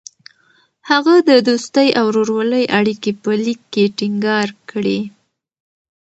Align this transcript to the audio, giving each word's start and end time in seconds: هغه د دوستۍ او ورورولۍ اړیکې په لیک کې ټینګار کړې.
هغه 0.89 1.15
د 1.29 1.31
دوستۍ 1.47 1.87
او 1.99 2.05
ورورولۍ 2.09 2.63
اړیکې 2.79 3.11
په 3.23 3.31
لیک 3.43 3.61
کې 3.73 3.83
ټینګار 3.97 4.47
کړې. 4.69 4.99